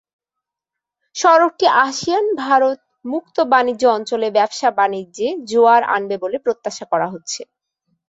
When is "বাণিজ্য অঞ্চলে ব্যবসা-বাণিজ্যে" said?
3.51-5.27